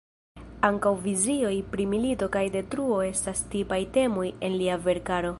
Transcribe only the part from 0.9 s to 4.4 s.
vizioj pri milito kaj detruo estas tipaj temoj